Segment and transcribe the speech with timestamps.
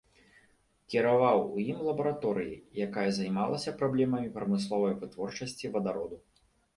[0.91, 6.17] Кіраваў у ім лябараторыяй, якая займалася праблемамі прамысловай вытворчасці вадароду.